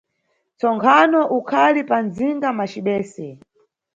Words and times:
Ntsonkhano 0.55 1.21
ukhali 1.37 1.81
pa 1.89 1.97
mdzinga 2.05 2.49
macibese. 2.57 3.27